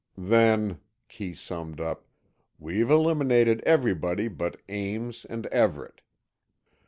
"Then," 0.17 0.79
Kee 1.07 1.35
summed 1.35 1.79
up, 1.79 2.07
"we've 2.57 2.89
eliminated 2.89 3.61
everybody 3.67 4.29
but 4.29 4.59
Ames 4.67 5.25
and 5.25 5.45
Everett. 5.53 6.01